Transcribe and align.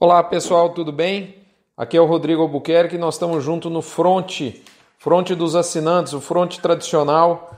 Olá 0.00 0.22
pessoal, 0.22 0.70
tudo 0.70 0.92
bem? 0.92 1.34
Aqui 1.76 1.96
é 1.96 2.00
o 2.00 2.04
Rodrigo 2.04 2.42
Albuquerque 2.42 2.94
e 2.94 2.98
nós 2.98 3.16
estamos 3.16 3.42
juntos 3.42 3.68
no 3.68 3.82
front, 3.82 4.52
front 4.96 5.30
dos 5.30 5.56
assinantes, 5.56 6.12
o 6.12 6.20
front 6.20 6.58
tradicional, 6.58 7.56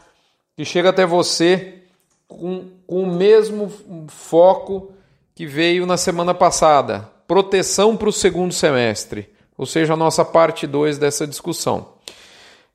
que 0.57 0.65
chega 0.65 0.89
até 0.89 1.05
você 1.05 1.83
com, 2.27 2.71
com 2.87 3.03
o 3.03 3.07
mesmo 3.07 3.71
foco 4.09 4.91
que 5.35 5.45
veio 5.45 5.85
na 5.85 5.99
semana 5.99 6.33
passada: 6.33 7.11
proteção 7.29 7.95
para 7.95 8.09
o 8.09 8.13
segundo 8.13 8.55
semestre, 8.55 9.29
ou 9.59 9.67
seja, 9.67 9.93
a 9.93 9.97
nossa 9.97 10.25
parte 10.25 10.67
2 10.67 10.97
dessa 10.97 11.27
discussão. 11.27 11.89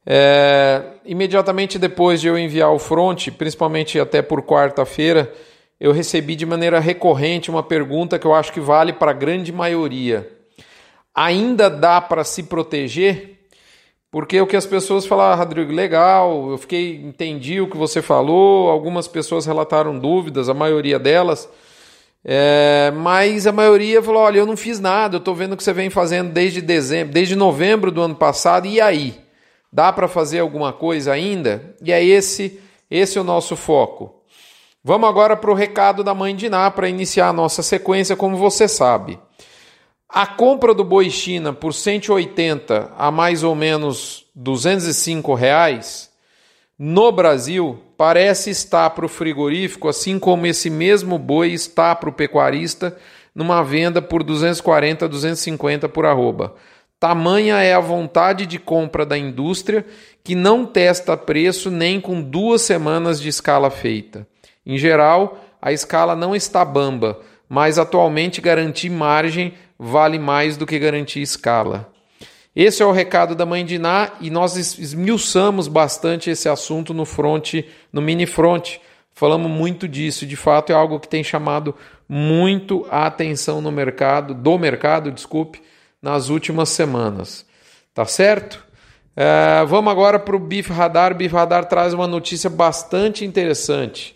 É, 0.05 0.83
imediatamente 1.03 1.79
depois 1.79 2.21
de 2.21 2.27
eu 2.27 2.37
enviar 2.37 2.71
o 2.71 2.77
front, 2.77 3.29
principalmente 3.31 3.99
até 3.99 4.21
por 4.21 4.43
quarta-feira, 4.43 5.33
eu 5.79 5.91
recebi 5.91 6.35
de 6.35 6.45
maneira 6.45 6.79
recorrente 6.79 7.49
uma 7.49 7.63
pergunta 7.63 8.17
que 8.17 8.25
eu 8.25 8.33
acho 8.33 8.53
que 8.53 8.59
vale 8.59 8.93
para 8.93 9.11
a 9.11 9.13
grande 9.13 9.51
maioria. 9.51 10.29
Ainda 11.13 11.69
dá 11.69 11.99
para 11.99 12.23
se 12.23 12.43
proteger? 12.43 13.47
Porque 14.11 14.39
o 14.39 14.47
que 14.47 14.55
as 14.55 14.65
pessoas 14.65 15.05
falaram, 15.05 15.33
ah, 15.33 15.35
Rodrigo, 15.35 15.73
legal, 15.73 16.49
eu 16.51 16.57
fiquei, 16.57 16.95
entendi 16.95 17.59
o 17.59 17.69
que 17.69 17.75
você 17.75 18.01
falou, 18.01 18.69
algumas 18.69 19.07
pessoas 19.07 19.45
relataram 19.45 19.99
dúvidas, 19.99 20.47
a 20.47 20.53
maioria 20.53 20.97
delas, 20.97 21.49
é, 22.27 22.91
mas 22.95 23.45
a 23.45 23.51
maioria 23.51 24.01
falou: 24.01 24.23
olha, 24.23 24.39
eu 24.39 24.47
não 24.47 24.57
fiz 24.57 24.79
nada, 24.79 25.17
eu 25.17 25.19
estou 25.19 25.35
vendo 25.35 25.53
o 25.53 25.57
que 25.57 25.63
você 25.63 25.73
vem 25.73 25.91
fazendo 25.91 26.31
desde 26.31 26.59
dezembro, 26.59 27.13
desde 27.13 27.35
novembro 27.35 27.91
do 27.91 28.01
ano 28.01 28.15
passado, 28.15 28.65
e 28.65 28.81
aí? 28.81 29.15
Dá 29.71 29.91
para 29.93 30.07
fazer 30.07 30.39
alguma 30.39 30.73
coisa 30.73 31.11
ainda? 31.11 31.75
E 31.83 31.91
é 31.91 32.03
esse, 32.03 32.59
esse 32.89 33.17
é 33.17 33.21
o 33.21 33.25
nosso 33.25 33.55
foco. 33.55 34.14
Vamos 34.87 35.09
agora 35.09 35.35
para 35.35 35.49
o 35.49 35.55
recado 35.55 36.03
da 36.03 36.13
mãe 36.13 36.35
de 36.35 36.47
Ná 36.47 36.69
para 36.69 36.87
iniciar 36.87 37.29
a 37.29 37.33
nossa 37.33 37.63
sequência, 37.63 38.15
como 38.15 38.37
você 38.37 38.67
sabe. 38.67 39.17
A 40.07 40.27
compra 40.27 40.75
do 40.75 40.83
boi 40.83 41.09
China 41.09 41.51
por 41.51 41.73
180 41.73 42.91
a 42.95 43.09
mais 43.09 43.41
ou 43.41 43.55
menos 43.55 44.27
205 44.35 45.33
reais 45.33 46.11
no 46.77 47.11
Brasil 47.11 47.79
parece 47.97 48.51
estar 48.51 48.91
para 48.91 49.07
o 49.07 49.09
frigorífico, 49.09 49.89
assim 49.89 50.19
como 50.19 50.45
esse 50.45 50.69
mesmo 50.69 51.17
boi 51.17 51.51
está 51.51 51.95
para 51.95 52.09
o 52.09 52.13
pecuarista 52.13 52.95
numa 53.33 53.63
venda 53.63 54.03
por 54.03 54.21
240 54.21 55.07
250 55.07 55.89
por 55.89 56.05
arroba. 56.05 56.53
Tamanha 56.99 57.55
é 57.55 57.73
a 57.73 57.79
vontade 57.79 58.45
de 58.45 58.59
compra 58.59 59.03
da 59.03 59.17
indústria 59.17 59.83
que 60.23 60.35
não 60.35 60.63
testa 60.63 61.17
preço 61.17 61.71
nem 61.71 61.99
com 61.99 62.21
duas 62.21 62.61
semanas 62.61 63.19
de 63.19 63.29
escala 63.29 63.71
feita. 63.71 64.27
Em 64.65 64.77
geral, 64.77 65.39
a 65.61 65.71
escala 65.71 66.15
não 66.15 66.35
está 66.35 66.65
bamba, 66.65 67.19
mas 67.47 67.77
atualmente 67.77 68.41
garantir 68.41 68.89
margem 68.89 69.53
vale 69.77 70.17
mais 70.17 70.57
do 70.57 70.65
que 70.65 70.79
garantir 70.79 71.21
escala. 71.21 71.91
Esse 72.55 72.81
é 72.81 72.85
o 72.85 72.91
recado 72.91 73.35
da 73.35 73.45
mãe 73.45 73.65
de 73.65 73.77
Ná 73.77 74.11
e 74.21 74.29
nós 74.29 74.55
esmiuçamos 74.55 75.67
bastante 75.67 76.29
esse 76.29 76.47
assunto 76.47 76.93
no 76.93 77.05
front, 77.05 77.55
no 77.91 78.01
mini 78.01 78.25
front. 78.25 78.77
Falamos 79.11 79.51
muito 79.51 79.87
disso, 79.87 80.25
de 80.25 80.35
fato 80.35 80.71
é 80.71 80.75
algo 80.75 80.99
que 80.99 81.07
tem 81.07 81.23
chamado 81.23 81.75
muito 82.07 82.85
a 82.89 83.05
atenção 83.05 83.61
no 83.61 83.71
mercado, 83.71 84.33
do 84.33 84.57
mercado, 84.57 85.11
desculpe, 85.11 85.61
nas 86.01 86.29
últimas 86.29 86.69
semanas. 86.69 87.45
Tá 87.93 88.05
certo? 88.05 88.63
É, 89.15 89.65
vamos 89.65 89.91
agora 89.91 90.17
para 90.17 90.35
o 90.35 90.39
Bif 90.39 90.71
Radar. 90.71 91.11
O 91.11 91.15
Bif 91.15 91.33
Radar 91.33 91.65
traz 91.65 91.93
uma 91.93 92.07
notícia 92.07 92.49
bastante 92.49 93.25
interessante 93.25 94.14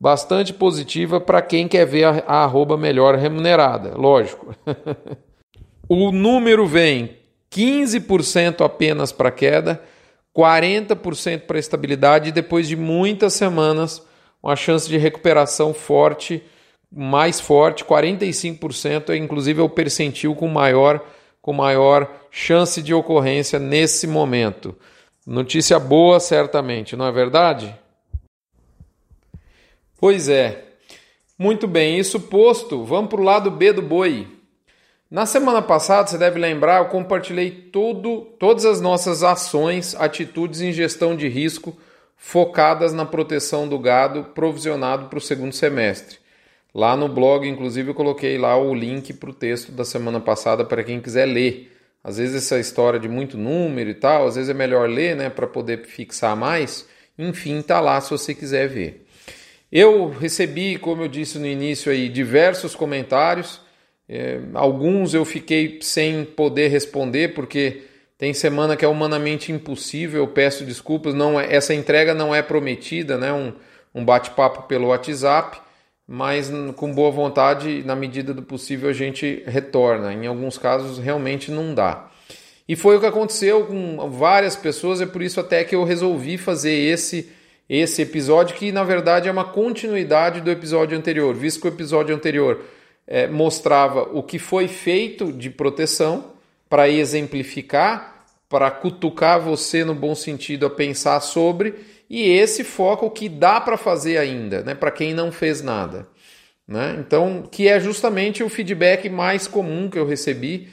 bastante 0.00 0.54
positiva 0.54 1.20
para 1.20 1.42
quem 1.42 1.68
quer 1.68 1.84
ver 1.84 2.04
a, 2.04 2.10
a 2.26 2.44
arroba 2.44 2.76
melhor 2.76 3.16
remunerada, 3.16 3.94
lógico. 3.96 4.54
o 5.88 6.10
número 6.10 6.66
vem 6.66 7.18
15% 7.52 8.64
apenas 8.64 9.12
para 9.12 9.30
queda, 9.30 9.82
40% 10.34 11.40
para 11.42 11.58
estabilidade 11.58 12.30
e 12.30 12.32
depois 12.32 12.66
de 12.66 12.76
muitas 12.76 13.34
semanas 13.34 14.02
uma 14.42 14.56
chance 14.56 14.88
de 14.88 14.96
recuperação 14.96 15.74
forte, 15.74 16.42
mais 16.90 17.38
forte, 17.38 17.84
45% 17.84 19.10
é 19.10 19.16
inclusive 19.16 19.60
é 19.60 19.62
o 19.62 19.68
percentil 19.68 20.34
com 20.34 20.48
maior 20.48 21.04
com 21.42 21.52
maior 21.52 22.10
chance 22.30 22.82
de 22.82 22.92
ocorrência 22.92 23.58
nesse 23.58 24.06
momento. 24.06 24.76
Notícia 25.26 25.78
boa, 25.78 26.20
certamente, 26.20 26.96
não 26.96 27.06
é 27.06 27.12
verdade? 27.12 27.74
Pois 30.00 30.30
é. 30.30 30.64
Muito 31.38 31.68
bem, 31.68 31.98
isso 31.98 32.18
posto, 32.18 32.82
vamos 32.84 33.10
para 33.10 33.20
o 33.20 33.24
lado 33.24 33.50
B 33.50 33.70
do 33.70 33.82
boi. 33.82 34.26
Na 35.10 35.26
semana 35.26 35.60
passada, 35.60 36.08
você 36.08 36.16
deve 36.16 36.38
lembrar, 36.38 36.78
eu 36.78 36.86
compartilhei 36.86 37.50
tudo, 37.50 38.22
todas 38.38 38.64
as 38.64 38.80
nossas 38.80 39.22
ações, 39.22 39.94
atitudes 39.94 40.62
em 40.62 40.72
gestão 40.72 41.14
de 41.14 41.28
risco 41.28 41.76
focadas 42.16 42.94
na 42.94 43.04
proteção 43.04 43.68
do 43.68 43.78
gado 43.78 44.24
provisionado 44.34 45.08
para 45.08 45.18
o 45.18 45.22
segundo 45.22 45.52
semestre. 45.52 46.18
Lá 46.74 46.96
no 46.96 47.06
blog, 47.06 47.46
inclusive, 47.46 47.90
eu 47.90 47.94
coloquei 47.94 48.38
lá 48.38 48.56
o 48.56 48.74
link 48.74 49.12
para 49.12 49.28
o 49.28 49.34
texto 49.34 49.70
da 49.70 49.84
semana 49.84 50.18
passada 50.18 50.64
para 50.64 50.82
quem 50.82 50.98
quiser 50.98 51.26
ler. 51.26 51.76
Às 52.02 52.16
vezes 52.16 52.36
essa 52.36 52.58
história 52.58 52.98
de 52.98 53.08
muito 53.08 53.36
número 53.36 53.90
e 53.90 53.94
tal, 53.94 54.26
às 54.26 54.36
vezes 54.36 54.48
é 54.48 54.54
melhor 54.54 54.88
ler, 54.88 55.14
né, 55.14 55.28
para 55.28 55.46
poder 55.46 55.84
fixar 55.84 56.34
mais. 56.34 56.88
Enfim, 57.18 57.60
tá 57.60 57.80
lá 57.80 58.00
se 58.00 58.10
você 58.10 58.34
quiser 58.34 58.66
ver. 58.66 59.06
Eu 59.72 60.08
recebi, 60.08 60.76
como 60.76 61.02
eu 61.02 61.08
disse 61.08 61.38
no 61.38 61.46
início 61.46 61.92
aí, 61.92 62.08
diversos 62.08 62.74
comentários. 62.74 63.60
É, 64.08 64.40
alguns 64.54 65.14
eu 65.14 65.24
fiquei 65.24 65.78
sem 65.80 66.24
poder 66.24 66.68
responder 66.68 67.34
porque 67.34 67.82
tem 68.18 68.34
semana 68.34 68.76
que 68.76 68.84
é 68.84 68.88
humanamente 68.88 69.52
impossível. 69.52 70.22
Eu 70.22 70.28
peço 70.28 70.64
desculpas. 70.64 71.14
Não 71.14 71.40
é, 71.40 71.54
essa 71.54 71.72
entrega 71.72 72.12
não 72.12 72.34
é 72.34 72.42
prometida, 72.42 73.16
né? 73.16 73.32
Um, 73.32 73.52
um 73.94 74.04
bate-papo 74.04 74.64
pelo 74.64 74.88
WhatsApp, 74.88 75.60
mas 76.06 76.50
com 76.76 76.92
boa 76.92 77.10
vontade, 77.10 77.82
na 77.84 77.94
medida 77.94 78.34
do 78.34 78.42
possível, 78.42 78.90
a 78.90 78.92
gente 78.92 79.42
retorna. 79.46 80.12
Em 80.12 80.26
alguns 80.26 80.58
casos, 80.58 80.98
realmente 80.98 81.50
não 81.50 81.72
dá. 81.74 82.10
E 82.68 82.76
foi 82.76 82.96
o 82.96 83.00
que 83.00 83.06
aconteceu 83.06 83.66
com 83.66 84.10
várias 84.10 84.56
pessoas. 84.56 85.00
É 85.00 85.06
por 85.06 85.22
isso 85.22 85.38
até 85.38 85.62
que 85.62 85.74
eu 85.74 85.84
resolvi 85.84 86.36
fazer 86.36 86.72
esse 86.72 87.30
esse 87.70 88.02
episódio, 88.02 88.56
que 88.56 88.72
na 88.72 88.82
verdade 88.82 89.28
é 89.28 89.32
uma 89.32 89.44
continuidade 89.44 90.40
do 90.40 90.50
episódio 90.50 90.98
anterior, 90.98 91.32
visto 91.36 91.60
que 91.60 91.68
o 91.68 91.72
episódio 91.72 92.12
anterior 92.12 92.64
é, 93.06 93.28
mostrava 93.28 94.02
o 94.12 94.24
que 94.24 94.40
foi 94.40 94.66
feito 94.66 95.32
de 95.32 95.48
proteção 95.48 96.32
para 96.68 96.88
exemplificar, 96.88 98.24
para 98.48 98.68
cutucar 98.72 99.40
você 99.40 99.84
no 99.84 99.94
bom 99.94 100.16
sentido 100.16 100.66
a 100.66 100.70
pensar 100.70 101.20
sobre, 101.20 101.76
e 102.10 102.28
esse 102.28 102.64
foca 102.64 103.06
o 103.06 103.10
que 103.10 103.28
dá 103.28 103.60
para 103.60 103.76
fazer 103.76 104.18
ainda, 104.18 104.62
né, 104.62 104.74
para 104.74 104.90
quem 104.90 105.14
não 105.14 105.30
fez 105.30 105.62
nada. 105.62 106.08
Né? 106.66 106.96
Então, 106.98 107.44
que 107.48 107.68
é 107.68 107.78
justamente 107.78 108.42
o 108.42 108.48
feedback 108.48 109.08
mais 109.08 109.46
comum 109.46 109.88
que 109.88 109.98
eu 109.98 110.06
recebi, 110.06 110.68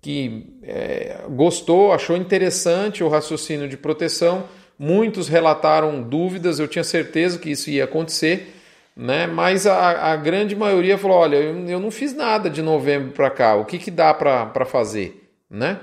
que 0.00 0.46
é, 0.62 1.24
gostou, 1.28 1.92
achou 1.92 2.16
interessante 2.16 3.04
o 3.04 3.08
raciocínio 3.08 3.68
de 3.68 3.76
proteção 3.76 4.48
Muitos 4.78 5.28
relataram 5.28 6.00
dúvidas, 6.02 6.60
eu 6.60 6.68
tinha 6.68 6.84
certeza 6.84 7.38
que 7.38 7.50
isso 7.50 7.68
ia 7.68 7.84
acontecer, 7.84 8.54
né? 8.96 9.26
mas 9.26 9.66
a, 9.66 10.12
a 10.12 10.16
grande 10.16 10.54
maioria 10.54 10.96
falou: 10.96 11.18
olha, 11.18 11.36
eu, 11.36 11.66
eu 11.66 11.80
não 11.80 11.90
fiz 11.90 12.14
nada 12.14 12.48
de 12.48 12.62
novembro 12.62 13.10
para 13.10 13.28
cá, 13.30 13.56
o 13.56 13.64
que, 13.64 13.78
que 13.78 13.90
dá 13.90 14.14
para 14.14 14.64
fazer? 14.64 15.28
Né? 15.50 15.80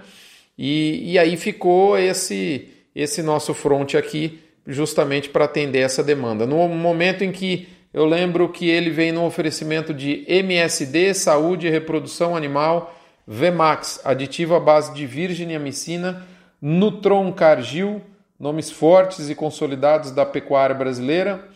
E, 0.58 1.12
e 1.12 1.20
aí 1.20 1.36
ficou 1.36 1.98
esse, 1.98 2.70
esse 2.96 3.22
nosso 3.22 3.54
front 3.54 3.96
aqui, 3.96 4.40
justamente 4.66 5.30
para 5.30 5.46
atender 5.46 5.80
essa 5.80 6.02
demanda. 6.02 6.46
No 6.46 6.68
momento 6.70 7.24
em 7.24 7.32
que 7.32 7.68
eu 7.94 8.06
lembro 8.06 8.50
que 8.50 8.70
ele 8.70 8.90
vem 8.90 9.12
no 9.12 9.26
oferecimento 9.26 9.94
de 9.94 10.24
MSD, 10.28 11.14
Saúde 11.14 11.68
e 11.68 11.70
Reprodução 11.70 12.36
Animal, 12.36 12.94
VMAX, 13.28 14.02
aditivo 14.04 14.56
à 14.56 14.60
base 14.60 14.94
de 14.94 15.06
virgem 15.06 15.56
amicina, 15.56 16.26
Nutron 16.62 17.32
Cargil, 17.32 18.02
nomes 18.40 18.70
fortes 18.70 19.30
e 19.30 19.36
consolidados 19.36 20.12
da 20.12 20.26
pecuária 20.26 20.76
brasileira, 20.76 21.48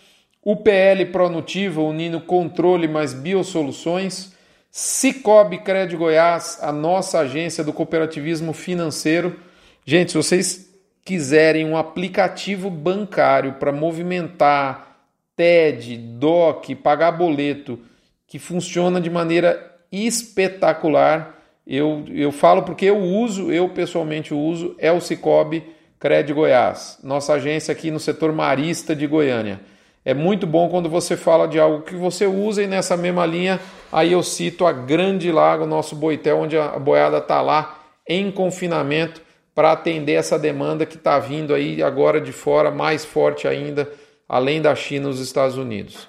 UPL 0.43 1.11
Pronutiva 1.11 1.81
unindo 1.81 2.21
controle 2.21 2.87
mais 2.87 3.13
biosoluções, 3.13 4.31
Cicobi 4.71 5.57
Cred 5.59 5.95
Goiás, 5.95 6.59
a 6.61 6.71
nossa 6.71 7.19
agência 7.19 7.63
do 7.63 7.73
cooperativismo 7.73 8.53
financeiro. 8.53 9.37
Gente, 9.85 10.11
se 10.11 10.17
vocês 10.17 10.69
quiserem 11.03 11.65
um 11.65 11.75
aplicativo 11.75 12.69
bancário 12.69 13.53
para 13.53 13.71
movimentar 13.71 14.97
TED, 15.35 15.97
DOC, 15.97 16.75
pagar 16.75 17.11
boleto, 17.11 17.79
que 18.27 18.37
funciona 18.37 19.01
de 19.01 19.09
maneira 19.09 19.75
espetacular, 19.91 21.35
eu, 21.65 22.05
eu 22.09 22.31
falo 22.31 22.63
porque 22.63 22.85
eu 22.85 22.97
uso, 22.97 23.51
eu 23.51 23.69
pessoalmente 23.69 24.33
uso, 24.33 24.75
é 24.77 24.91
o 24.91 25.01
Cicobi 25.01 25.63
Cred 25.99 26.31
Goiás, 26.31 26.97
nossa 27.03 27.33
agência 27.33 27.73
aqui 27.73 27.91
no 27.91 27.99
setor 27.99 28.31
marista 28.31 28.95
de 28.95 29.05
Goiânia. 29.05 29.59
é 30.05 30.13
muito 30.13 30.47
bom 30.47 30.69
quando 30.69 30.89
você 30.89 31.17
fala 31.17 31.45
de 31.45 31.59
algo 31.59 31.83
que 31.83 31.93
você 31.93 32.25
usa 32.25 32.63
e 32.63 32.67
nessa 32.67 32.95
mesma 32.95 33.25
linha 33.25 33.59
aí 33.91 34.13
eu 34.13 34.23
cito 34.23 34.65
a 34.65 34.71
Grande 34.71 35.29
Lago, 35.29 35.65
nosso 35.65 35.97
boitel, 35.97 36.37
onde 36.39 36.57
a 36.57 36.79
boiada 36.79 37.17
está 37.17 37.41
lá 37.41 37.83
em 38.07 38.31
confinamento 38.31 39.21
para 39.53 39.73
atender 39.73 40.13
essa 40.13 40.39
demanda 40.39 40.85
que 40.85 40.95
está 40.95 41.19
vindo 41.19 41.53
aí 41.53 41.83
agora 41.83 42.21
de 42.21 42.31
fora, 42.31 42.71
mais 42.71 43.03
forte 43.03 43.45
ainda, 43.45 43.91
além 44.27 44.61
da 44.61 44.73
China 44.73 45.07
e 45.07 45.11
os 45.11 45.19
Estados 45.19 45.57
Unidos. 45.57 46.07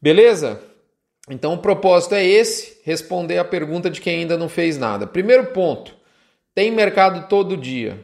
Beleza? 0.00 0.60
Então 1.30 1.54
o 1.54 1.58
propósito 1.58 2.14
é 2.14 2.24
esse, 2.24 2.82
responder 2.84 3.38
a 3.38 3.44
pergunta 3.44 3.88
de 3.88 3.98
quem 3.98 4.20
ainda 4.20 4.36
não 4.36 4.50
fez 4.50 4.76
nada. 4.76 5.06
Primeiro 5.06 5.46
ponto, 5.46 5.94
tem 6.54 6.70
mercado 6.70 7.28
todo 7.28 7.56
dia. 7.56 7.98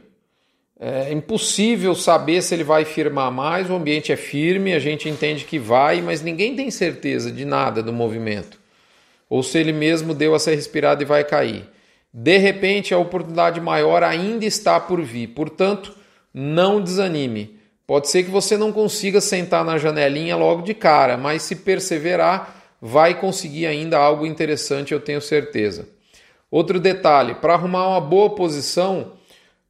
É 0.85 1.13
impossível 1.13 1.95
saber 1.95 2.41
se 2.41 2.53
ele 2.53 2.63
vai 2.65 2.83
firmar 2.83 3.31
mais, 3.31 3.69
o 3.69 3.73
ambiente 3.73 4.11
é 4.11 4.17
firme, 4.17 4.73
a 4.73 4.79
gente 4.79 5.07
entende 5.07 5.45
que 5.45 5.57
vai, 5.57 6.01
mas 6.01 6.21
ninguém 6.21 6.57
tem 6.57 6.69
certeza 6.69 7.31
de 7.31 7.45
nada 7.45 7.81
do 7.81 7.93
movimento. 7.93 8.59
Ou 9.29 9.41
se 9.41 9.57
ele 9.57 9.71
mesmo 9.71 10.13
deu 10.13 10.35
essa 10.35 10.51
respirada 10.51 11.01
e 11.01 11.05
vai 11.05 11.23
cair. 11.23 11.69
De 12.13 12.37
repente, 12.37 12.93
a 12.93 12.97
oportunidade 12.97 13.61
maior 13.61 14.03
ainda 14.03 14.43
está 14.43 14.77
por 14.77 15.01
vir. 15.01 15.27
Portanto, 15.27 15.95
não 16.33 16.81
desanime. 16.81 17.57
Pode 17.87 18.09
ser 18.09 18.23
que 18.23 18.29
você 18.29 18.57
não 18.57 18.73
consiga 18.73 19.21
sentar 19.21 19.63
na 19.63 19.77
janelinha 19.77 20.35
logo 20.35 20.63
de 20.63 20.73
cara, 20.73 21.15
mas 21.15 21.43
se 21.43 21.55
perseverar, 21.55 22.61
vai 22.81 23.17
conseguir 23.17 23.67
ainda 23.67 23.97
algo 23.97 24.25
interessante, 24.25 24.91
eu 24.93 24.99
tenho 24.99 25.21
certeza. 25.21 25.87
Outro 26.51 26.77
detalhe: 26.77 27.35
para 27.35 27.53
arrumar 27.53 27.87
uma 27.87 28.01
boa 28.01 28.31
posição, 28.31 29.13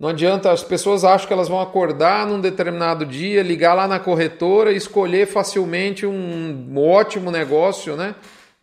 não 0.04 0.10
adianta, 0.10 0.52
as 0.52 0.62
pessoas 0.62 1.06
acham 1.06 1.26
que 1.26 1.32
elas 1.32 1.48
vão 1.48 1.62
acordar 1.62 2.28
num 2.28 2.42
determinado 2.42 3.06
dia, 3.06 3.42
ligar 3.42 3.74
lá 3.74 3.88
na 3.88 4.02
corretora 4.02 4.74
e 4.74 4.76
escolher 4.76 5.28
facilmente 5.28 6.06
um 6.06 6.78
ótimo 6.78 7.32
negócio, 7.32 7.96
né? 7.96 8.14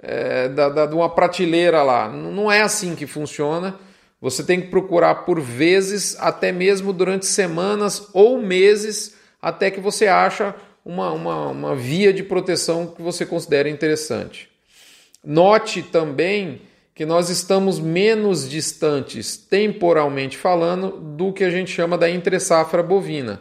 É, 0.03 0.51
da, 0.51 0.69
da, 0.69 0.85
de 0.85 0.95
uma 0.95 1.09
prateleira 1.09 1.83
lá. 1.83 2.11
Não 2.11 2.53
é 2.53 2.61
assim 2.61 2.95
que 2.95 3.07
funciona. 3.07 3.75
Você 4.21 4.45
tem 4.45 4.61
que 4.61 4.67
procurar 4.67 5.25
por 5.25 5.41
vezes, 5.41 6.15
até 6.21 6.53
mesmo 6.53 6.93
durante 6.93 7.25
semanas 7.25 8.11
ou 8.13 8.39
meses, 8.39 9.17
até 9.41 9.71
que 9.71 9.81
você 9.81 10.09
acha 10.09 10.55
uma, 10.85 11.11
uma, 11.11 11.47
uma 11.47 11.75
via 11.75 12.13
de 12.13 12.23
proteção 12.23 12.87
que 12.87 13.01
você 13.01 13.25
considera 13.25 13.71
interessante. 13.71 14.51
Note 15.25 15.83
também 15.83 16.61
que 17.01 17.07
nós 17.07 17.31
estamos 17.31 17.81
menos 17.81 18.47
distantes, 18.47 19.35
temporalmente 19.35 20.37
falando, 20.37 20.91
do 20.91 21.33
que 21.33 21.43
a 21.43 21.49
gente 21.49 21.71
chama 21.71 21.97
da 21.97 22.11
entre-safra 22.11 22.83
bovina. 22.83 23.41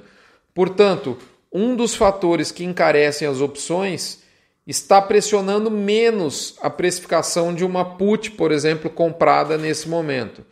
Portanto, 0.54 1.18
um 1.52 1.76
dos 1.76 1.94
fatores 1.94 2.54
que 2.54 2.64
encarecem 2.64 3.28
as 3.28 3.42
opções 3.42 4.24
está 4.66 5.02
pressionando 5.02 5.70
menos 5.70 6.56
a 6.62 6.70
precificação 6.70 7.54
de 7.54 7.66
uma 7.66 7.84
put, 7.84 8.32
por 8.32 8.54
exemplo, 8.54 8.90
comprada 8.90 9.58
nesse 9.58 9.90
momento. 9.90 10.46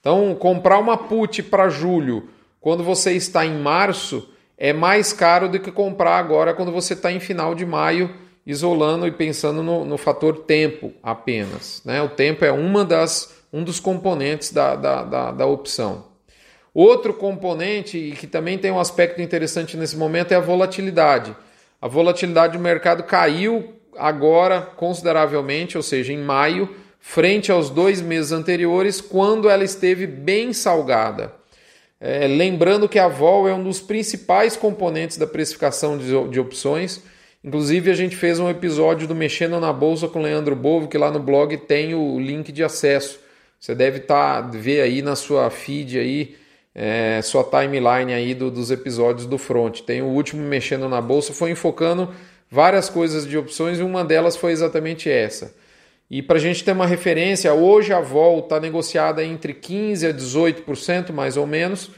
Então, 0.00 0.34
comprar 0.34 0.80
uma 0.80 0.96
put 0.96 1.44
para 1.44 1.68
julho, 1.68 2.28
quando 2.60 2.82
você 2.82 3.12
está 3.12 3.46
em 3.46 3.56
março, 3.56 4.28
é 4.56 4.72
mais 4.72 5.12
caro 5.12 5.48
do 5.48 5.60
que 5.60 5.70
comprar 5.70 6.18
agora 6.18 6.52
quando 6.52 6.72
você 6.72 6.94
está 6.94 7.12
em 7.12 7.20
final 7.20 7.54
de 7.54 7.64
maio 7.64 8.12
isolando 8.48 9.06
e 9.06 9.10
pensando 9.10 9.62
no, 9.62 9.84
no 9.84 9.98
fator 9.98 10.38
tempo 10.38 10.90
apenas. 11.02 11.82
Né? 11.84 12.00
O 12.00 12.08
tempo 12.08 12.46
é 12.46 12.50
uma 12.50 12.82
das, 12.82 13.34
um 13.52 13.62
dos 13.62 13.78
componentes 13.78 14.50
da, 14.50 14.74
da, 14.74 15.04
da, 15.04 15.30
da 15.30 15.46
opção. 15.46 16.06
Outro 16.72 17.12
componente, 17.12 17.98
e 17.98 18.12
que 18.12 18.26
também 18.26 18.56
tem 18.56 18.70
um 18.70 18.80
aspecto 18.80 19.20
interessante 19.20 19.76
nesse 19.76 19.98
momento, 19.98 20.32
é 20.32 20.36
a 20.36 20.40
volatilidade. 20.40 21.36
A 21.78 21.86
volatilidade 21.86 22.56
do 22.56 22.58
mercado 22.58 23.02
caiu 23.02 23.74
agora 23.94 24.62
consideravelmente, 24.62 25.76
ou 25.76 25.82
seja, 25.82 26.14
em 26.14 26.18
maio, 26.18 26.74
frente 26.98 27.52
aos 27.52 27.68
dois 27.68 28.00
meses 28.00 28.32
anteriores, 28.32 28.98
quando 28.98 29.50
ela 29.50 29.62
esteve 29.62 30.06
bem 30.06 30.54
salgada. 30.54 31.34
É, 32.00 32.26
lembrando 32.26 32.88
que 32.88 32.98
a 32.98 33.08
vol 33.08 33.46
é 33.46 33.52
um 33.52 33.62
dos 33.62 33.80
principais 33.80 34.56
componentes 34.56 35.18
da 35.18 35.26
precificação 35.26 35.98
de, 35.98 36.28
de 36.28 36.40
opções 36.40 37.02
Inclusive, 37.42 37.90
a 37.90 37.94
gente 37.94 38.16
fez 38.16 38.40
um 38.40 38.50
episódio 38.50 39.06
do 39.06 39.14
Mexendo 39.14 39.60
na 39.60 39.72
Bolsa 39.72 40.08
com 40.08 40.18
o 40.18 40.22
Leandro 40.22 40.56
Bovo, 40.56 40.88
que 40.88 40.98
lá 40.98 41.10
no 41.10 41.20
blog 41.20 41.56
tem 41.56 41.94
o 41.94 42.18
link 42.18 42.50
de 42.50 42.64
acesso. 42.64 43.20
Você 43.60 43.74
deve 43.74 44.00
tá, 44.00 44.40
ver 44.40 44.80
aí 44.80 45.02
na 45.02 45.14
sua 45.14 45.48
feed 45.48 45.98
aí, 45.98 46.36
é, 46.74 47.20
sua 47.22 47.44
timeline 47.44 48.12
aí 48.12 48.34
do, 48.34 48.50
dos 48.50 48.70
episódios 48.70 49.26
do 49.26 49.38
Front. 49.38 49.82
Tem 49.82 50.02
o 50.02 50.06
último 50.06 50.42
Mexendo 50.42 50.88
na 50.88 51.00
Bolsa, 51.00 51.32
foi 51.32 51.50
enfocando 51.50 52.12
várias 52.50 52.88
coisas 52.88 53.26
de 53.26 53.38
opções 53.38 53.78
e 53.78 53.82
uma 53.82 54.04
delas 54.04 54.36
foi 54.36 54.50
exatamente 54.50 55.08
essa. 55.08 55.54
E 56.10 56.22
para 56.22 56.38
a 56.38 56.40
gente 56.40 56.64
ter 56.64 56.72
uma 56.72 56.86
referência, 56.86 57.52
hoje 57.52 57.92
a 57.92 58.00
vol 58.00 58.40
está 58.40 58.58
negociada 58.58 59.22
entre 59.22 59.52
15% 59.52 60.08
a 60.08 60.14
18%, 60.14 61.12
mais 61.12 61.36
ou 61.36 61.46
menos. 61.46 61.90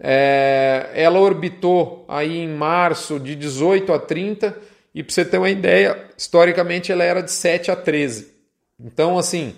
É, 0.00 0.90
ela 0.94 1.20
orbitou 1.20 2.04
aí 2.08 2.38
em 2.38 2.48
março 2.48 3.20
de 3.20 3.36
18 3.36 3.92
a 3.92 3.98
30 3.98 4.71
e 4.94 5.02
para 5.02 5.14
você 5.14 5.24
ter 5.24 5.38
uma 5.38 5.50
ideia, 5.50 6.08
historicamente 6.16 6.92
ela 6.92 7.02
era 7.02 7.22
de 7.22 7.30
7 7.30 7.70
a 7.70 7.76
13. 7.76 8.32
Então, 8.78 9.18
assim, 9.18 9.54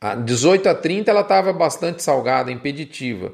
a 0.00 0.14
18 0.14 0.68
a 0.68 0.74
30 0.74 1.10
ela 1.10 1.22
estava 1.22 1.52
bastante 1.52 2.02
salgada, 2.02 2.52
impeditiva. 2.52 3.32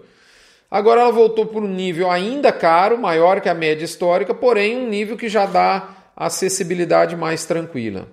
Agora 0.70 1.02
ela 1.02 1.12
voltou 1.12 1.46
para 1.46 1.60
um 1.60 1.68
nível 1.68 2.10
ainda 2.10 2.50
caro, 2.50 2.98
maior 2.98 3.40
que 3.40 3.48
a 3.48 3.54
média 3.54 3.84
histórica, 3.84 4.34
porém 4.34 4.76
um 4.76 4.88
nível 4.88 5.16
que 5.16 5.28
já 5.28 5.46
dá 5.46 6.10
acessibilidade 6.16 7.14
mais 7.14 7.44
tranquila. 7.44 8.08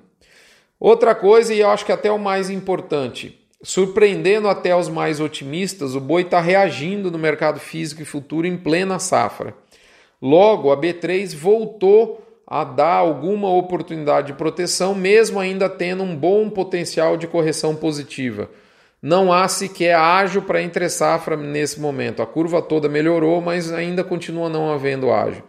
Outra 0.80 1.16
coisa, 1.16 1.54
e 1.54 1.62
eu 1.62 1.70
acho 1.70 1.86
que 1.86 1.92
até 1.92 2.12
o 2.12 2.20
mais 2.20 2.50
importante, 2.50 3.40
surpreendendo 3.64 4.50
até 4.50 4.76
os 4.76 4.90
mais 4.90 5.22
otimistas, 5.22 5.96
o 5.96 6.02
boi 6.02 6.24
está 6.24 6.42
reagindo 6.42 7.10
no 7.10 7.18
mercado 7.18 7.60
físico 7.60 8.02
e 8.02 8.06
futuro 8.06 8.46
em 8.46 8.58
plena 8.58 9.00
safra. 9.00 9.56
Logo, 10.22 10.72
a 10.72 10.78
B3 10.78 11.36
voltou 11.36 12.23
a 12.46 12.64
dar 12.64 12.96
alguma 12.96 13.50
oportunidade 13.50 14.28
de 14.28 14.34
proteção, 14.34 14.94
mesmo 14.94 15.40
ainda 15.40 15.70
tendo 15.70 16.04
um 16.04 16.16
bom 16.16 16.50
potencial 16.50 17.18
de 17.18 17.28
correção 17.28 17.76
positiva. 17.76 18.50
Não 19.02 19.34
há 19.34 19.48
sequer 19.48 19.96
ágio 19.96 20.42
para 20.42 20.62
entre 20.62 20.88
safra 20.88 21.36
nesse 21.36 21.80
momento. 21.80 22.22
A 22.22 22.26
curva 22.26 22.62
toda 22.62 22.88
melhorou, 22.88 23.42
mas 23.42 23.72
ainda 23.72 24.04
continua 24.04 24.50
não 24.50 24.72
havendo 24.72 25.12
ágio. 25.12 25.44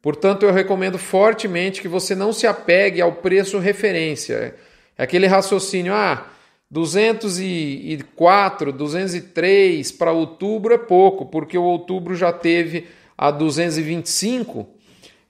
Portanto, 0.00 0.44
eu 0.44 0.52
recomendo 0.52 0.98
fortemente 0.98 1.82
que 1.82 1.88
você 1.88 2.14
não 2.14 2.32
se 2.32 2.46
apegue 2.46 3.02
ao 3.02 3.12
preço 3.12 3.58
referência. 3.58 4.54
É 4.96 5.02
aquele 5.02 5.26
raciocínio, 5.26 5.92
ah, 5.92 6.26
204, 6.70 8.72
203 8.72 9.92
para 9.92 10.12
outubro 10.12 10.72
é 10.72 10.78
pouco, 10.78 11.26
porque 11.26 11.58
o 11.58 11.64
outubro 11.64 12.14
já 12.14 12.32
teve 12.32 12.86
a 13.16 13.30
225 13.30 14.75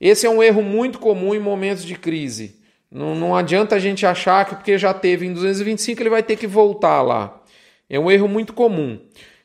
esse 0.01 0.27
é 0.27 0.31
um 0.31 0.43
erro 0.43 0.63
muito 0.63 0.99
comum 0.99 1.35
em 1.35 1.39
momentos 1.39 1.85
de 1.85 1.95
crise. 1.95 2.57
Não, 2.91 3.15
não 3.15 3.35
adianta 3.35 3.75
a 3.75 3.79
gente 3.79 4.07
achar 4.07 4.45
que 4.45 4.55
porque 4.55 4.79
já 4.79 4.95
teve 4.95 5.27
em 5.27 5.33
225 5.33 6.03
ele 6.03 6.11
vai 6.11 6.23
ter 6.23 6.37
que 6.37 6.47
voltar 6.47 7.03
lá. 7.03 7.43
É 7.89 7.99
um 7.99 8.11
erro 8.11 8.29
muito 8.29 8.53
comum. 8.53 9.01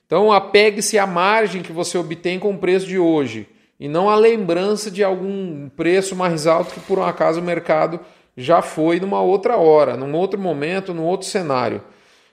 Então 0.06 0.32
apegue-se 0.32 1.00
à 1.00 1.08
margem 1.08 1.62
que 1.62 1.72
você 1.72 1.98
obtém 1.98 2.38
com 2.38 2.54
o 2.54 2.58
preço 2.58 2.86
de 2.86 3.00
hoje 3.00 3.48
e 3.80 3.88
não 3.88 4.10
à 4.10 4.16
lembrança 4.16 4.92
de 4.92 5.04
algum 5.04 5.70
preço 5.70 6.16
mais 6.16 6.46
alto 6.46 6.74
que 6.74 6.80
por 6.82 7.00
um 7.00 7.04
acaso 7.04 7.40
o 7.40 7.44
mercado 7.44 8.00
já 8.36 8.62
foi 8.62 9.00
numa 9.00 9.22
outra 9.22 9.58
hora, 9.58 9.98
num 9.98 10.14
outro 10.16 10.40
momento, 10.40 10.94
num 10.94 11.06
outro 11.06 11.28
cenário. 11.28 11.82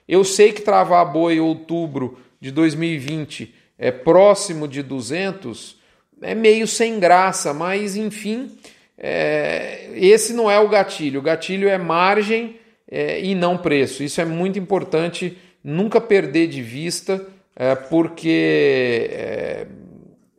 Eu 0.07 0.23
sei 0.23 0.51
que 0.51 0.61
travar 0.61 1.11
boi 1.11 1.35
em 1.35 1.39
outubro 1.39 2.17
de 2.39 2.51
2020 2.51 3.53
é 3.77 3.91
próximo 3.91 4.67
de 4.67 4.83
200, 4.83 5.78
é 6.21 6.35
meio 6.35 6.67
sem 6.67 6.99
graça, 6.99 7.53
mas 7.53 7.95
enfim, 7.95 8.51
é, 8.97 9.89
esse 9.95 10.33
não 10.33 10.49
é 10.49 10.59
o 10.59 10.67
gatilho. 10.67 11.19
O 11.19 11.23
gatilho 11.23 11.69
é 11.69 11.77
margem 11.77 12.57
é, 12.89 13.21
e 13.21 13.33
não 13.35 13.57
preço. 13.57 14.03
Isso 14.03 14.19
é 14.19 14.25
muito 14.25 14.59
importante 14.59 15.37
nunca 15.63 16.01
perder 16.01 16.47
de 16.47 16.61
vista, 16.61 17.25
é, 17.55 17.75
porque 17.75 19.09
é, 19.11 19.67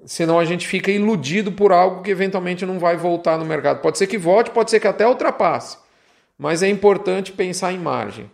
senão 0.05 0.39
a 0.39 0.45
gente 0.45 0.67
fica 0.67 0.91
iludido 0.91 1.53
por 1.53 1.73
algo 1.73 2.03
que 2.03 2.11
eventualmente 2.11 2.67
não 2.67 2.79
vai 2.79 2.97
voltar 2.97 3.39
no 3.39 3.45
mercado. 3.45 3.81
Pode 3.81 3.99
ser 3.99 4.07
que 4.07 4.19
volte, 4.19 4.51
pode 4.51 4.71
ser 4.71 4.81
que 4.81 4.89
até 4.89 5.07
ultrapasse, 5.07 5.79
mas 6.39 6.63
é 6.63 6.69
importante 6.69 7.33
pensar 7.33 7.73
em 7.73 7.79
margem. 7.79 8.31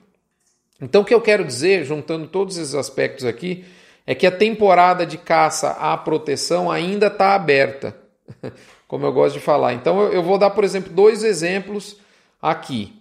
Então, 0.80 1.02
o 1.02 1.04
que 1.04 1.14
eu 1.14 1.20
quero 1.20 1.44
dizer, 1.44 1.84
juntando 1.84 2.26
todos 2.26 2.58
esses 2.58 2.74
aspectos 2.74 3.24
aqui, 3.24 3.64
é 4.06 4.14
que 4.14 4.26
a 4.26 4.30
temporada 4.30 5.04
de 5.04 5.18
caça 5.18 5.70
à 5.70 5.96
proteção 5.96 6.70
ainda 6.70 7.08
está 7.08 7.34
aberta, 7.34 7.96
como 8.86 9.04
eu 9.04 9.12
gosto 9.12 9.34
de 9.34 9.40
falar. 9.40 9.74
Então 9.74 10.00
eu 10.12 10.22
vou 10.22 10.38
dar, 10.38 10.50
por 10.50 10.62
exemplo, 10.62 10.92
dois 10.92 11.24
exemplos 11.24 11.96
aqui. 12.40 12.92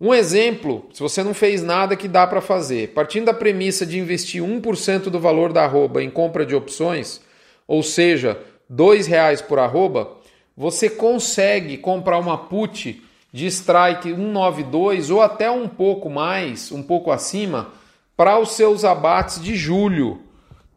Um 0.00 0.14
exemplo, 0.14 0.88
se 0.92 1.00
você 1.00 1.22
não 1.24 1.34
fez 1.34 1.62
nada 1.62 1.96
que 1.96 2.06
dá 2.06 2.26
para 2.26 2.40
fazer, 2.40 2.88
partindo 2.88 3.26
da 3.26 3.34
premissa 3.34 3.84
de 3.84 3.98
investir 3.98 4.42
1% 4.42 5.04
do 5.04 5.18
valor 5.18 5.52
da 5.52 5.64
arroba 5.64 6.02
em 6.02 6.10
compra 6.10 6.46
de 6.46 6.54
opções, 6.54 7.20
ou 7.66 7.82
seja, 7.82 8.38
R$ 8.70 9.02
reais 9.08 9.42
por 9.42 9.58
arroba, 9.58 10.16
você 10.56 10.88
consegue 10.88 11.76
comprar 11.78 12.18
uma 12.18 12.38
put 12.38 13.02
de 13.32 13.46
strike 13.46 14.10
192 14.10 15.10
ou 15.10 15.20
até 15.20 15.50
um 15.50 15.68
pouco 15.68 16.08
mais, 16.08 16.70
um 16.70 16.82
pouco 16.82 17.10
acima, 17.10 17.72
para 18.16 18.38
os 18.38 18.52
seus 18.52 18.84
abates 18.84 19.40
de 19.40 19.54
julho, 19.54 20.20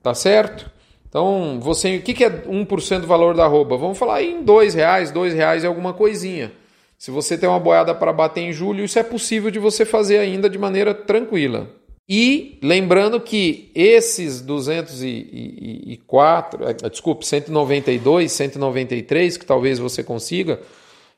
tá 0.01 0.13
certo? 0.13 0.71
Então, 1.07 1.59
você, 1.61 1.97
o 1.97 2.01
que, 2.01 2.13
que 2.13 2.23
é 2.23 2.29
1% 2.29 3.01
do 3.01 3.07
valor 3.07 3.35
da 3.35 3.43
arroba? 3.43 3.75
Vamos 3.75 3.97
falar 3.97 4.23
em 4.23 4.45
R$ 4.45 4.69
reais, 4.73 5.11
R$ 5.11 5.29
reais 5.29 5.63
e 5.63 5.67
alguma 5.67 5.93
coisinha. 5.93 6.53
Se 6.97 7.11
você 7.11 7.37
tem 7.37 7.49
uma 7.49 7.59
boiada 7.59 7.93
para 7.93 8.13
bater 8.13 8.39
em 8.41 8.53
julho, 8.53 8.85
isso 8.85 8.97
é 8.97 9.03
possível 9.03 9.51
de 9.51 9.59
você 9.59 9.83
fazer 9.83 10.19
ainda 10.19 10.49
de 10.49 10.57
maneira 10.57 10.93
tranquila. 10.93 11.67
E 12.07 12.57
lembrando 12.61 13.19
que 13.19 13.71
esses 13.73 14.41
204, 14.41 16.69
eh, 16.69 16.89
desculpe, 16.89 17.25
192, 17.25 18.31
193, 18.31 19.37
que 19.37 19.45
talvez 19.45 19.79
você 19.79 20.03
consiga, 20.03 20.59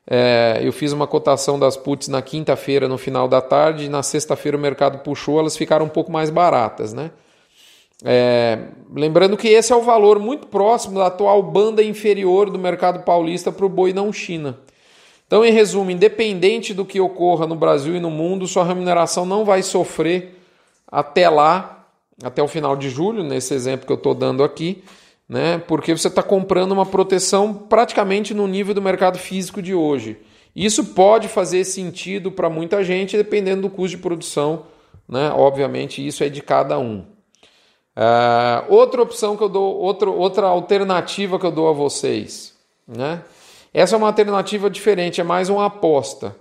é, 0.08 0.60
eu 0.62 0.72
fiz 0.72 0.92
uma 0.92 1.06
cotação 1.06 1.58
das 1.58 1.76
puts 1.76 2.08
na 2.08 2.22
quinta-feira 2.22 2.86
no 2.86 2.98
final 2.98 3.26
da 3.26 3.40
tarde, 3.40 3.86
e 3.86 3.88
na 3.88 4.02
sexta-feira 4.02 4.56
o 4.56 4.60
mercado 4.60 4.98
puxou, 4.98 5.40
elas 5.40 5.56
ficaram 5.56 5.86
um 5.86 5.90
pouco 5.90 6.12
mais 6.12 6.30
baratas, 6.30 6.92
né? 6.92 7.10
É, 8.02 8.68
lembrando 8.92 9.36
que 9.36 9.48
esse 9.48 9.72
é 9.72 9.76
o 9.76 9.82
valor 9.82 10.18
muito 10.18 10.46
próximo 10.46 10.98
da 10.98 11.06
atual 11.06 11.42
banda 11.42 11.82
inferior 11.82 12.50
do 12.50 12.58
mercado 12.58 13.04
paulista 13.04 13.52
para 13.52 13.66
o 13.66 13.68
boi 13.68 13.92
não 13.92 14.12
China. 14.12 14.58
Então, 15.26 15.44
em 15.44 15.52
resumo, 15.52 15.90
independente 15.90 16.74
do 16.74 16.84
que 16.84 17.00
ocorra 17.00 17.46
no 17.46 17.54
Brasil 17.54 17.96
e 17.96 18.00
no 18.00 18.10
mundo, 18.10 18.46
sua 18.46 18.64
remuneração 18.64 19.24
não 19.24 19.44
vai 19.44 19.62
sofrer 19.62 20.38
até 20.86 21.28
lá, 21.28 21.86
até 22.22 22.42
o 22.42 22.48
final 22.48 22.76
de 22.76 22.90
julho, 22.90 23.24
nesse 23.24 23.54
exemplo 23.54 23.86
que 23.86 23.92
eu 23.92 23.96
estou 23.96 24.14
dando 24.14 24.44
aqui, 24.44 24.84
né? 25.28 25.58
porque 25.66 25.96
você 25.96 26.08
está 26.08 26.22
comprando 26.22 26.72
uma 26.72 26.86
proteção 26.86 27.54
praticamente 27.54 28.34
no 28.34 28.46
nível 28.46 28.74
do 28.74 28.82
mercado 28.82 29.18
físico 29.18 29.62
de 29.62 29.74
hoje. 29.74 30.18
Isso 30.54 30.84
pode 30.94 31.26
fazer 31.26 31.64
sentido 31.64 32.30
para 32.30 32.48
muita 32.48 32.84
gente, 32.84 33.16
dependendo 33.16 33.62
do 33.62 33.70
custo 33.70 33.96
de 33.96 34.02
produção. 34.02 34.66
Né? 35.08 35.30
Obviamente, 35.30 36.06
isso 36.06 36.22
é 36.22 36.28
de 36.28 36.40
cada 36.40 36.78
um. 36.78 37.04
Uh, 37.96 38.72
outra 38.72 39.02
opção 39.02 39.36
que 39.36 39.42
eu 39.42 39.48
dou, 39.48 39.76
outra, 39.76 40.10
outra 40.10 40.46
alternativa 40.46 41.38
que 41.38 41.46
eu 41.46 41.52
dou 41.52 41.68
a 41.68 41.72
vocês, 41.72 42.52
né? 42.86 43.22
Essa 43.72 43.94
é 43.94 43.98
uma 43.98 44.08
alternativa 44.08 44.68
diferente, 44.70 45.20
é 45.20 45.24
mais 45.24 45.48
uma 45.48 45.66
aposta. 45.66 46.36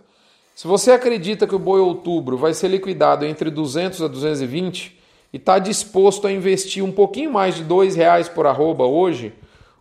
Se 0.56 0.68
você 0.68 0.92
acredita 0.92 1.48
que 1.48 1.56
o 1.56 1.60
boi 1.60 1.80
outubro 1.80 2.38
vai 2.38 2.54
ser 2.54 2.68
liquidado 2.68 3.26
entre 3.26 3.50
200 3.50 4.04
a 4.04 4.08
220 4.08 5.00
e 5.34 5.38
está 5.38 5.58
disposto 5.58 6.28
a 6.28 6.32
investir 6.32 6.84
um 6.84 6.92
pouquinho 6.92 7.32
mais 7.32 7.56
de 7.56 7.64
R$ 7.64 7.90
reais 7.96 8.30
por 8.30 8.46
arroba 8.46 8.86
hoje, 8.86 9.34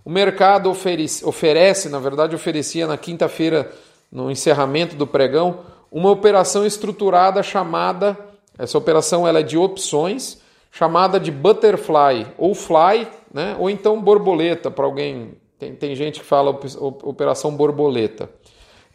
o 0.03 0.11
mercado 0.11 0.71
oferece, 0.71 1.25
oferece, 1.25 1.89
na 1.89 1.99
verdade 1.99 2.35
oferecia 2.35 2.87
na 2.87 2.97
quinta-feira, 2.97 3.71
no 4.11 4.31
encerramento 4.31 4.97
do 4.97 5.07
pregão, 5.07 5.61
uma 5.91 6.11
operação 6.11 6.67
estruturada 6.67 7.43
chamada, 7.43 8.19
essa 8.59 8.79
operação 8.79 9.29
ela 9.29 9.41
é 9.41 9.43
de 9.43 9.59
opções, 9.59 10.42
chamada 10.73 11.21
de 11.21 11.31
butterfly 11.31 12.27
ou 12.37 12.55
fly, 12.55 13.07
né? 13.33 13.55
ou 13.59 13.71
então 13.71 14.01
borboleta, 14.01 14.71
para 14.71 14.87
alguém 14.87 15.35
tem, 15.59 15.77
tem 15.77 15.95
gente 15.95 16.19
que 16.19 16.27
fala 16.27 16.51
operação 16.81 17.55
borboleta. 17.55 18.29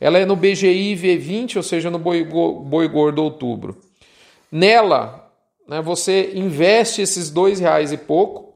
Ela 0.01 0.19
é 0.19 0.25
no 0.25 0.36
BGI 0.36 0.96
V20, 0.96 1.55
ou 1.55 1.63
seja, 1.63 1.89
no 1.89 1.98
boi, 1.98 2.25
boi 2.25 2.88
gordo 2.89 3.24
outubro. 3.24 3.77
Nela, 4.51 5.31
né, 5.65 5.81
você 5.81 6.34
investe 6.36 7.01
esses 7.01 7.29
dois 7.29 7.60
reais 7.62 7.93
e 7.93 7.98
pouco. 7.98 8.53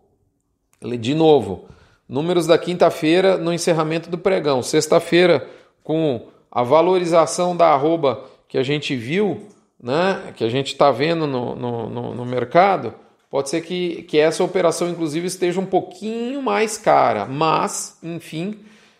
De 1.00 1.14
novo, 1.14 1.66
números 2.08 2.46
da 2.46 2.58
quinta-feira 2.58 3.38
no 3.38 3.54
encerramento 3.54 4.10
do 4.10 4.18
pregão. 4.18 4.62
Sexta-feira, 4.62 5.48
com 5.84 6.28
a 6.52 6.64
valorização 6.64 7.56
da 7.56 7.68
arroba 7.68 8.26
que 8.48 8.58
a 8.58 8.64
gente 8.64 8.94
viu, 8.94 9.48
né, 9.82 10.34
que 10.36 10.44
a 10.44 10.50
gente 10.50 10.74
está 10.74 10.92
vendo 10.92 11.26
no, 11.26 11.56
no, 11.56 11.90
no, 11.90 12.16
no 12.16 12.26
mercado, 12.26 12.94
Pode 13.32 13.50
ser 13.50 13.62
que, 13.62 14.02
que 14.04 14.20
essa 14.20 14.44
operação, 14.44 14.90
inclusive, 14.90 15.26
esteja 15.26 15.62
um 15.62 15.66
pouquinho 15.66 16.42
mais 16.42 16.78
cara, 16.78 17.26
mas, 17.26 17.98
enfim, 18.04 18.60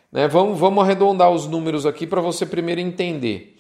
né, 0.10 0.26
vamos, 0.26 0.58
vamos 0.58 0.82
arredondar 0.82 1.30
os 1.30 1.48
números 1.48 1.86
aqui 1.86 2.08
para 2.08 2.22
você 2.22 2.46
primeiro 2.46 2.80
entender. 2.80 3.58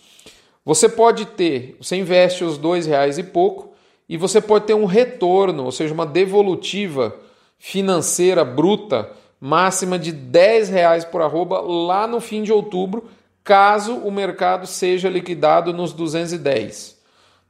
Você 0.64 0.88
pode 0.88 1.26
ter, 1.26 1.76
você 1.78 1.98
investe 1.98 2.46
os 2.46 2.58
dois 2.58 2.86
reais 2.86 3.18
e 3.18 3.24
pouco 3.24 3.74
e 4.08 4.16
você 4.16 4.40
pode 4.40 4.66
ter 4.66 4.74
um 4.74 4.86
retorno, 4.86 5.66
ou 5.66 5.74
seja, 5.74 5.94
uma 5.94 6.06
devolutiva 6.06 7.18
financeira 7.60 8.46
bruta 8.46 9.12
máxima 9.42 10.00
de 10.00 10.14
10 10.14 10.70
reais 10.70 11.04
por 11.04 11.22
arroba 11.22 11.60
lá 11.60 12.08
no 12.08 12.22
fim 12.22 12.44
de 12.44 12.54
outubro, 12.54 13.10
caso 13.44 13.96
o 13.96 14.12
mercado 14.12 14.66
seja 14.66 15.10
liquidado 15.10 15.74
nos 15.74 15.92
210. 15.92 16.98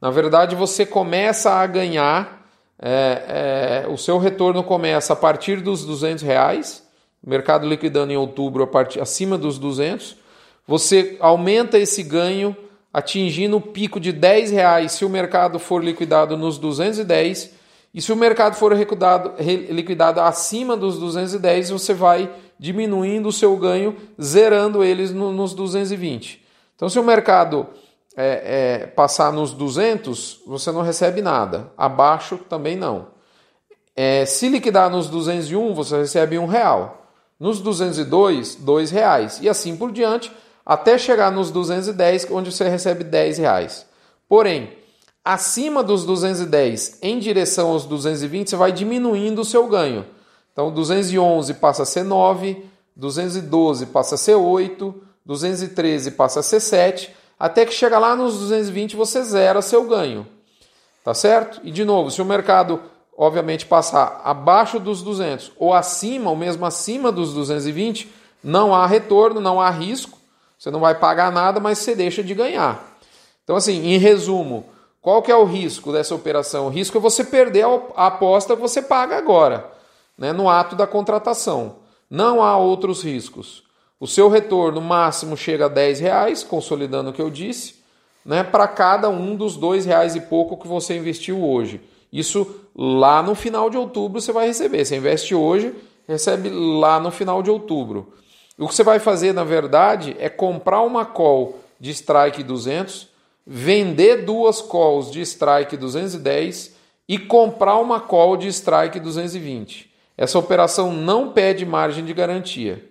Na 0.00 0.10
verdade, 0.10 0.56
você 0.56 0.84
começa 0.84 1.52
a 1.52 1.66
ganhar 1.66 2.41
é, 2.84 3.84
é, 3.84 3.88
o 3.88 3.96
seu 3.96 4.18
retorno 4.18 4.64
começa 4.64 5.12
a 5.12 5.16
partir 5.16 5.60
dos 5.60 5.84
200 5.84 6.24
reais, 6.24 6.82
mercado 7.24 7.64
liquidando 7.64 8.12
em 8.12 8.16
outubro 8.16 8.64
a 8.64 8.66
partir, 8.66 9.00
acima 9.00 9.38
dos 9.38 9.56
200, 9.56 10.16
você 10.66 11.16
aumenta 11.20 11.78
esse 11.78 12.02
ganho 12.02 12.56
atingindo 12.92 13.56
o 13.56 13.60
pico 13.60 14.00
de 14.00 14.10
10 14.10 14.50
reais 14.50 14.92
se 14.92 15.04
o 15.04 15.08
mercado 15.08 15.60
for 15.60 15.82
liquidado 15.82 16.36
nos 16.36 16.58
210 16.58 17.52
e 17.94 18.02
se 18.02 18.12
o 18.12 18.16
mercado 18.16 18.54
for 18.54 18.76
liquidado, 18.76 19.34
liquidado 19.70 20.20
acima 20.20 20.76
dos 20.76 20.98
210 20.98 21.70
você 21.70 21.94
vai 21.94 22.28
diminuindo 22.58 23.28
o 23.28 23.32
seu 23.32 23.56
ganho, 23.56 23.96
zerando 24.20 24.82
eles 24.82 25.12
no, 25.12 25.32
nos 25.32 25.54
220. 25.54 26.42
Então 26.74 26.88
se 26.88 26.98
o 26.98 27.02
mercado 27.04 27.68
é, 28.16 28.82
é, 28.82 28.86
passar 28.88 29.32
nos 29.32 29.52
200, 29.52 30.40
você 30.46 30.70
não 30.70 30.82
recebe 30.82 31.22
nada. 31.22 31.72
Abaixo 31.76 32.38
também 32.48 32.76
não. 32.76 33.08
É, 33.94 34.24
se 34.24 34.48
liquidar 34.48 34.90
nos 34.90 35.08
201, 35.08 35.74
você 35.74 35.96
recebe 35.98 36.38
um 36.38 36.46
real. 36.46 37.06
Nos 37.38 37.60
202, 37.60 38.56
dois 38.56 38.90
reais. 38.90 39.38
E 39.42 39.48
assim 39.48 39.76
por 39.76 39.90
diante, 39.90 40.32
até 40.64 40.96
chegar 40.96 41.32
nos 41.32 41.50
210, 41.50 42.28
onde 42.30 42.52
você 42.52 42.68
recebe 42.68 43.02
10 43.02 43.38
reais. 43.38 43.86
Porém, 44.28 44.72
acima 45.24 45.82
dos 45.82 46.04
210, 46.04 46.98
em 47.02 47.18
direção 47.18 47.70
aos 47.70 47.84
220, 47.84 48.50
você 48.50 48.56
vai 48.56 48.72
diminuindo 48.72 49.40
o 49.40 49.44
seu 49.44 49.66
ganho. 49.66 50.06
Então, 50.52 50.70
211 50.70 51.54
passa 51.54 51.82
a 51.82 51.86
ser 51.86 52.04
9, 52.04 52.64
212 52.94 53.86
passa 53.86 54.14
a 54.14 54.18
ser 54.18 54.34
8, 54.34 54.94
213 55.24 56.10
passa 56.12 56.40
a 56.40 56.42
ser 56.42 56.60
7 56.60 57.21
até 57.38 57.66
que 57.66 57.72
chega 57.72 57.98
lá 57.98 58.14
nos 58.14 58.38
220 58.38 58.96
você 58.96 59.22
zera 59.22 59.60
seu 59.62 59.84
ganho. 59.84 60.26
Tá 61.04 61.12
certo? 61.14 61.60
E 61.64 61.70
de 61.70 61.84
novo, 61.84 62.10
se 62.10 62.22
o 62.22 62.24
mercado 62.24 62.80
obviamente 63.16 63.66
passar 63.66 64.20
abaixo 64.24 64.78
dos 64.78 65.02
200 65.02 65.52
ou 65.58 65.74
acima, 65.74 66.30
ou 66.30 66.36
mesmo 66.36 66.64
acima 66.64 67.12
dos 67.12 67.34
220, 67.34 68.10
não 68.42 68.74
há 68.74 68.86
retorno, 68.86 69.40
não 69.40 69.60
há 69.60 69.70
risco. 69.70 70.18
Você 70.58 70.70
não 70.70 70.80
vai 70.80 70.94
pagar 70.94 71.30
nada, 71.32 71.60
mas 71.60 71.78
você 71.78 71.94
deixa 71.94 72.22
de 72.22 72.34
ganhar. 72.34 72.98
Então 73.44 73.56
assim, 73.56 73.86
em 73.86 73.98
resumo, 73.98 74.66
qual 75.00 75.20
que 75.20 75.32
é 75.32 75.36
o 75.36 75.44
risco 75.44 75.92
dessa 75.92 76.14
operação? 76.14 76.66
O 76.66 76.70
risco 76.70 76.96
é 76.96 77.00
você 77.00 77.24
perder 77.24 77.66
a 77.96 78.06
aposta 78.06 78.54
que 78.54 78.62
você 78.62 78.80
paga 78.80 79.18
agora, 79.18 79.70
né, 80.16 80.32
no 80.32 80.48
ato 80.48 80.76
da 80.76 80.86
contratação. 80.86 81.76
Não 82.08 82.42
há 82.42 82.56
outros 82.56 83.02
riscos. 83.02 83.64
O 84.02 84.06
seu 84.08 84.28
retorno 84.28 84.80
máximo 84.80 85.36
chega 85.36 85.66
a 85.66 85.68
10 85.68 86.00
reais, 86.00 86.42
consolidando 86.42 87.10
o 87.10 87.12
que 87.12 87.22
eu 87.22 87.30
disse, 87.30 87.76
né, 88.26 88.42
para 88.42 88.66
cada 88.66 89.08
um 89.08 89.36
dos 89.36 89.56
dois 89.56 89.86
reais 89.86 90.16
e 90.16 90.20
pouco 90.22 90.56
que 90.56 90.66
você 90.66 90.96
investiu 90.96 91.40
hoje. 91.40 91.80
Isso 92.12 92.52
lá 92.74 93.22
no 93.22 93.36
final 93.36 93.70
de 93.70 93.76
outubro 93.76 94.20
você 94.20 94.32
vai 94.32 94.48
receber. 94.48 94.84
Você 94.84 94.96
investe 94.96 95.36
hoje, 95.36 95.72
recebe 96.08 96.50
lá 96.50 96.98
no 96.98 97.12
final 97.12 97.44
de 97.44 97.50
outubro. 97.52 98.12
O 98.58 98.66
que 98.66 98.74
você 98.74 98.82
vai 98.82 98.98
fazer, 98.98 99.32
na 99.32 99.44
verdade, 99.44 100.16
é 100.18 100.28
comprar 100.28 100.82
uma 100.82 101.06
call 101.06 101.60
de 101.78 101.92
strike 101.92 102.42
200, 102.42 103.06
vender 103.46 104.24
duas 104.24 104.60
calls 104.60 105.12
de 105.12 105.20
strike 105.20 105.76
210 105.76 106.74
e 107.08 107.20
comprar 107.20 107.76
uma 107.76 108.00
call 108.00 108.36
de 108.36 108.48
strike 108.48 108.98
220. 108.98 109.88
Essa 110.18 110.40
operação 110.40 110.90
não 110.90 111.32
pede 111.32 111.64
margem 111.64 112.04
de 112.04 112.12
garantia. 112.12 112.90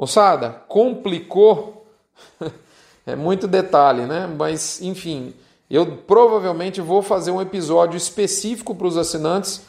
Moçada, 0.00 0.62
complicou. 0.66 1.84
é 3.04 3.14
muito 3.14 3.46
detalhe, 3.46 4.06
né? 4.06 4.26
Mas, 4.26 4.80
enfim, 4.80 5.34
eu 5.70 5.84
provavelmente 6.06 6.80
vou 6.80 7.02
fazer 7.02 7.30
um 7.30 7.38
episódio 7.38 7.98
específico 7.98 8.74
para 8.74 8.86
os 8.86 8.96
assinantes, 8.96 9.60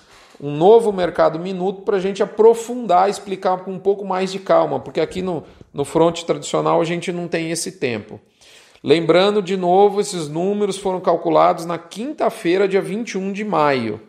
um 0.42 0.56
novo 0.56 0.94
mercado 0.94 1.38
minuto, 1.38 1.82
para 1.82 1.98
a 1.98 2.00
gente 2.00 2.24
aprofundar, 2.24 3.10
explicar 3.10 3.58
com 3.58 3.74
um 3.74 3.78
pouco 3.78 4.06
mais 4.06 4.32
de 4.32 4.40
calma, 4.40 4.80
porque 4.80 5.02
aqui 5.02 5.22
no, 5.22 5.44
no 5.74 5.84
front 5.84 6.24
tradicional 6.24 6.80
a 6.80 6.86
gente 6.86 7.12
não 7.12 7.28
tem 7.28 7.52
esse 7.52 7.74
tempo. 7.74 8.18
Lembrando 8.82 9.42
de 9.42 9.58
novo, 9.58 10.00
esses 10.00 10.30
números 10.30 10.78
foram 10.78 11.02
calculados 11.02 11.66
na 11.66 11.78
quinta-feira, 11.78 12.70
dia 12.70 12.82
21 12.82 13.34
de 13.34 13.44
maio. 13.44 14.00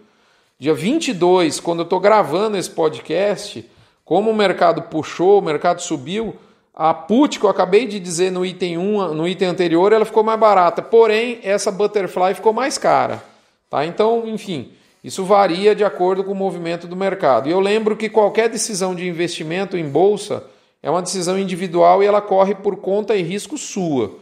Dia 0.56 0.72
22, 0.72 1.58
quando 1.58 1.80
eu 1.80 1.84
estou 1.84 1.98
gravando 1.98 2.56
esse 2.56 2.70
podcast, 2.70 3.68
como 4.04 4.30
o 4.30 4.34
mercado 4.34 4.82
puxou, 4.82 5.38
o 5.38 5.42
mercado 5.42 5.80
subiu, 5.80 6.36
A 6.74 6.94
put 6.94 7.38
que 7.38 7.44
eu 7.44 7.50
acabei 7.50 7.86
de 7.86 8.00
dizer 8.00 8.32
no 8.32 8.46
item 8.46 8.78
1, 8.78 9.14
no 9.14 9.28
item 9.28 9.48
anterior, 9.48 9.92
ela 9.92 10.06
ficou 10.06 10.24
mais 10.24 10.40
barata, 10.40 10.80
porém 10.80 11.38
essa 11.42 11.70
butterfly 11.70 12.34
ficou 12.34 12.52
mais 12.52 12.78
cara, 12.78 13.22
tá? 13.68 13.84
Então, 13.84 14.26
enfim, 14.26 14.72
isso 15.04 15.24
varia 15.24 15.74
de 15.74 15.84
acordo 15.84 16.24
com 16.24 16.32
o 16.32 16.34
movimento 16.34 16.86
do 16.86 16.96
mercado. 16.96 17.48
E 17.48 17.52
eu 17.52 17.60
lembro 17.60 17.96
que 17.96 18.08
qualquer 18.08 18.48
decisão 18.48 18.94
de 18.94 19.06
investimento 19.06 19.76
em 19.76 19.88
bolsa 19.88 20.44
é 20.82 20.90
uma 20.90 21.02
decisão 21.02 21.38
individual 21.38 22.02
e 22.02 22.06
ela 22.06 22.20
corre 22.22 22.54
por 22.54 22.76
conta 22.76 23.14
e 23.14 23.22
risco 23.22 23.58
sua. 23.58 24.12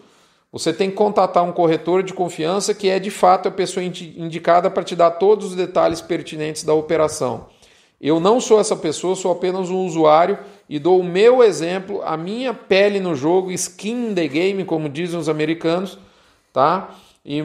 Você 0.52 0.72
tem 0.72 0.90
que 0.90 0.96
contatar 0.96 1.44
um 1.44 1.52
corretor 1.52 2.02
de 2.02 2.12
confiança 2.12 2.74
que 2.74 2.88
é 2.88 2.98
de 2.98 3.10
fato 3.10 3.48
a 3.48 3.52
pessoa 3.52 3.84
indicada 3.84 4.68
para 4.68 4.82
te 4.82 4.96
dar 4.96 5.12
todos 5.12 5.46
os 5.46 5.54
detalhes 5.54 6.00
pertinentes 6.00 6.64
da 6.64 6.74
operação. 6.74 7.46
Eu 8.00 8.18
não 8.18 8.40
sou 8.40 8.58
essa 8.58 8.74
pessoa, 8.74 9.14
sou 9.14 9.30
apenas 9.30 9.68
um 9.68 9.84
usuário 9.84 10.38
e 10.68 10.78
dou 10.78 11.00
o 11.00 11.04
meu 11.04 11.42
exemplo, 11.42 12.00
a 12.02 12.16
minha 12.16 12.54
pele 12.54 12.98
no 12.98 13.14
jogo, 13.14 13.52
skin 13.52 14.10
in 14.10 14.14
the 14.14 14.26
game, 14.26 14.64
como 14.64 14.88
dizem 14.88 15.18
os 15.18 15.28
americanos, 15.28 15.98
tá? 16.50 16.94
E 17.24 17.44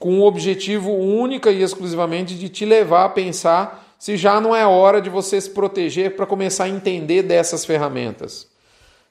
com 0.00 0.18
o 0.18 0.24
objetivo 0.24 0.90
única 0.90 1.52
e 1.52 1.62
exclusivamente 1.62 2.34
de 2.34 2.48
te 2.48 2.64
levar 2.64 3.04
a 3.04 3.08
pensar 3.08 3.94
se 3.96 4.16
já 4.16 4.40
não 4.40 4.56
é 4.56 4.66
hora 4.66 5.00
de 5.00 5.08
você 5.08 5.40
se 5.40 5.50
proteger 5.50 6.16
para 6.16 6.26
começar 6.26 6.64
a 6.64 6.68
entender 6.68 7.22
dessas 7.22 7.64
ferramentas. 7.64 8.48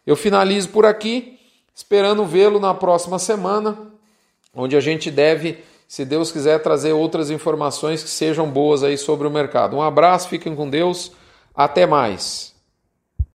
Eu 0.05 0.17
finalizo 0.17 0.67
por 0.67 0.85
aqui, 0.85 1.39
esperando 1.73 2.25
vê-lo 2.25 2.59
na 2.59 2.73
próxima 2.73 3.17
semana, 3.17 3.77
onde 4.53 4.75
a 4.75 4.81
gente 4.81 5.09
deve 5.09 5.59
se 5.91 6.05
Deus 6.05 6.31
quiser 6.31 6.57
trazer 6.59 6.93
outras 6.93 7.29
informações 7.29 8.01
que 8.01 8.09
sejam 8.09 8.49
boas 8.49 8.81
aí 8.81 8.97
sobre 8.97 9.27
o 9.27 9.29
mercado. 9.29 9.75
Um 9.75 9.81
abraço, 9.81 10.29
fiquem 10.29 10.55
com 10.55 10.69
Deus, 10.69 11.11
até 11.53 11.85
mais. 11.85 12.50